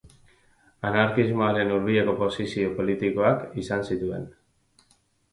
Anarkismoaren 0.91 1.73
hurbileko 1.75 2.15
posizio 2.21 2.71
politikoak 2.79 3.43
izan 3.65 3.85
zituen. 3.91 4.25